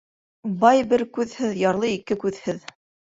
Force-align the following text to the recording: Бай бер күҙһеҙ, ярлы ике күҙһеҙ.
Бай 0.63 0.79
бер 0.93 1.03
күҙһеҙ, 1.17 1.53
ярлы 1.67 1.93
ике 1.99 2.19
күҙһеҙ. 2.25 2.67